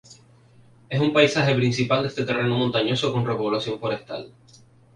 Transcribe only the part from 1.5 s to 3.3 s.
principal de este terreno montañoso con